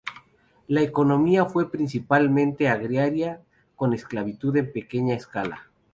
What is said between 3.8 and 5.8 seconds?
esclavitud en pequeña escala.